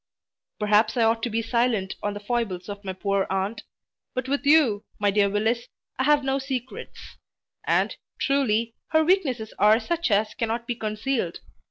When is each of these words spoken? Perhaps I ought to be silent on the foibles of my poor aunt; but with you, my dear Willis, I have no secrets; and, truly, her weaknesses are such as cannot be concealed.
Perhaps 0.57 0.97
I 0.97 1.03
ought 1.03 1.21
to 1.21 1.29
be 1.29 1.43
silent 1.43 1.93
on 2.01 2.15
the 2.15 2.19
foibles 2.19 2.67
of 2.69 2.83
my 2.83 2.91
poor 2.91 3.27
aunt; 3.29 3.61
but 4.15 4.27
with 4.27 4.47
you, 4.47 4.83
my 4.97 5.11
dear 5.11 5.29
Willis, 5.29 5.67
I 5.99 6.05
have 6.05 6.23
no 6.23 6.39
secrets; 6.39 7.17
and, 7.65 7.95
truly, 8.19 8.73
her 8.93 9.03
weaknesses 9.03 9.53
are 9.59 9.79
such 9.79 10.09
as 10.09 10.33
cannot 10.33 10.65
be 10.65 10.73
concealed. 10.73 11.41